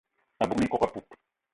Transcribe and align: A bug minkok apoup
A 0.41 0.47
bug 0.47 0.57
minkok 0.59 0.81
apoup 0.83 1.07